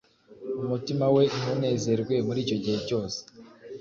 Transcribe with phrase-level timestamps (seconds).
[0.63, 3.19] umutima we ntunezerwe muri icyo gihe cyose